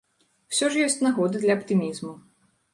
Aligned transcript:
Усё 0.53 0.69
ж 0.77 0.87
ёсць 0.87 0.97
нагоды 1.07 1.43
для 1.45 1.59
аптымізму. 1.61 2.17